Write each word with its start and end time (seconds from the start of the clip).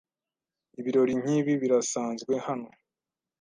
Ibirori 0.79 1.13
nkibi 1.21 1.53
birasanzwe 1.61 2.33
hano. 2.45 2.69